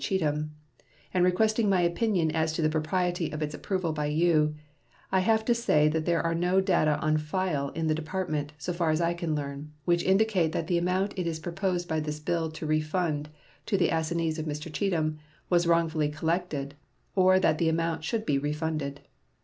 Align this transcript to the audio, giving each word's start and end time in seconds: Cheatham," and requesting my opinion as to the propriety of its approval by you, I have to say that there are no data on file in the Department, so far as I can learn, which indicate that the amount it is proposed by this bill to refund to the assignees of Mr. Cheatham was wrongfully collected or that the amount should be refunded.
Cheatham," 0.03 0.55
and 1.13 1.23
requesting 1.23 1.69
my 1.69 1.81
opinion 1.81 2.31
as 2.31 2.53
to 2.53 2.63
the 2.63 2.69
propriety 2.71 3.29
of 3.31 3.43
its 3.43 3.53
approval 3.53 3.93
by 3.93 4.07
you, 4.07 4.55
I 5.11 5.19
have 5.19 5.45
to 5.45 5.53
say 5.53 5.89
that 5.89 6.05
there 6.05 6.23
are 6.23 6.33
no 6.33 6.59
data 6.59 6.97
on 7.01 7.17
file 7.19 7.69
in 7.75 7.85
the 7.85 7.93
Department, 7.93 8.51
so 8.57 8.73
far 8.73 8.89
as 8.89 8.99
I 8.99 9.13
can 9.13 9.35
learn, 9.35 9.73
which 9.85 10.01
indicate 10.03 10.53
that 10.53 10.65
the 10.65 10.79
amount 10.79 11.13
it 11.19 11.27
is 11.27 11.37
proposed 11.39 11.87
by 11.87 11.99
this 11.99 12.19
bill 12.19 12.49
to 12.49 12.65
refund 12.65 13.29
to 13.67 13.77
the 13.77 13.89
assignees 13.89 14.39
of 14.39 14.47
Mr. 14.47 14.73
Cheatham 14.73 15.19
was 15.51 15.67
wrongfully 15.67 16.09
collected 16.09 16.73
or 17.15 17.39
that 17.39 17.59
the 17.59 17.69
amount 17.69 18.03
should 18.03 18.25
be 18.25 18.39
refunded. 18.39 19.01